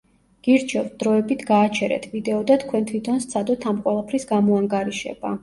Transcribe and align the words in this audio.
გირჩევთ, 0.45 0.95
დროებით 1.03 1.43
გააჩერეთ 1.49 2.07
ვიდეო 2.15 2.39
და 2.53 2.57
თქვენ 2.65 2.89
თვითონ 2.93 3.21
სცადოთ 3.27 3.69
ამ 3.75 3.83
ყველაფრის 3.85 4.27
გამოანგარიშება. 4.35 5.37